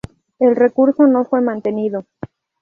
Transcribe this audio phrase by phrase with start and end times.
[0.39, 2.07] El recurso no fue mantenido.